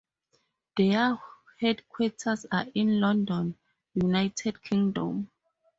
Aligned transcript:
Their 0.77 1.19
headquarters 1.59 2.47
are 2.51 2.65
in 2.73 2.99
London, 2.99 3.55
United 3.93 4.59
Kingdom. 4.63 5.29